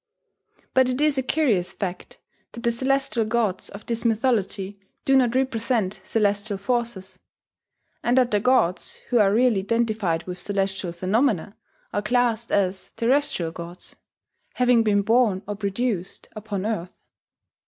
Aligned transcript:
But 0.73 0.89
it 0.89 0.99
is 0.99 1.19
a 1.19 1.21
curious 1.21 1.73
fact 1.73 2.17
that 2.53 2.63
the 2.63 2.71
celestial 2.71 3.23
gods 3.23 3.69
of 3.69 3.85
this 3.85 4.03
mythology 4.03 4.79
do 5.05 5.15
not 5.15 5.35
represent 5.35 6.01
celestial 6.03 6.57
forces; 6.57 7.19
and 8.01 8.17
that 8.17 8.31
the 8.31 8.39
gods 8.39 8.95
who 9.09 9.19
are 9.19 9.31
really 9.31 9.59
identified 9.59 10.23
with 10.23 10.41
celestial 10.41 10.91
phenomena 10.91 11.55
are 11.93 12.01
classed 12.01 12.51
as 12.51 12.93
terrestrial 12.93 13.51
gods, 13.51 13.95
having 14.55 14.81
been 14.81 15.03
born 15.03 15.43
or 15.47 15.55
"produced" 15.55 16.29
upon 16.35 16.65
earth. 16.65 16.97